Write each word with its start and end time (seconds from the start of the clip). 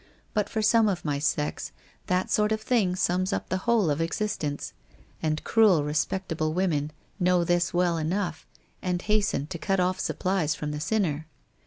But 0.33 0.49
for 0.49 0.63
some 0.63 0.89
of 0.89 1.05
my 1.05 1.19
sex 1.19 1.71
that 2.07 2.31
sort 2.31 2.51
of 2.51 2.59
thing 2.59 2.95
sums 2.95 3.31
up 3.31 3.49
the 3.49 3.59
whole 3.69 3.91
of 3.91 4.01
existence, 4.01 4.73
and 5.21 5.43
cruel 5.43 5.83
respectable 5.83 6.53
women 6.53 6.89
know 7.19 7.43
this 7.43 7.71
well 7.71 7.99
enough, 7.99 8.47
and 8.81 8.99
hasten 8.99 9.45
to 9.45 9.59
cut 9.59 9.79
off 9.79 9.99
supplies 9.99 10.55
from 10.55 10.71
the 10.71 10.79
sinner. 10.79 11.27